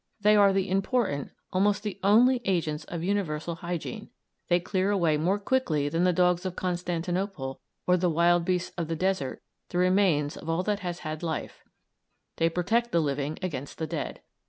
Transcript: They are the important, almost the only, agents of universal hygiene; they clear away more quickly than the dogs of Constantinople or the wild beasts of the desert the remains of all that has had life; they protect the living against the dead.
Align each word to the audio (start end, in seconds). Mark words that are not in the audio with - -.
They 0.19 0.35
are 0.35 0.51
the 0.51 0.67
important, 0.67 1.29
almost 1.53 1.83
the 1.83 1.99
only, 2.03 2.41
agents 2.43 2.85
of 2.85 3.03
universal 3.03 3.53
hygiene; 3.57 4.09
they 4.47 4.59
clear 4.59 4.89
away 4.89 5.15
more 5.15 5.37
quickly 5.37 5.89
than 5.89 6.05
the 6.05 6.11
dogs 6.11 6.43
of 6.43 6.55
Constantinople 6.55 7.59
or 7.85 7.97
the 7.97 8.09
wild 8.09 8.43
beasts 8.43 8.71
of 8.79 8.87
the 8.87 8.95
desert 8.95 9.43
the 9.69 9.77
remains 9.77 10.35
of 10.37 10.49
all 10.49 10.63
that 10.63 10.79
has 10.79 11.01
had 11.05 11.21
life; 11.21 11.61
they 12.37 12.49
protect 12.49 12.91
the 12.91 12.99
living 12.99 13.37
against 13.43 13.77
the 13.77 13.85
dead. 13.85 14.21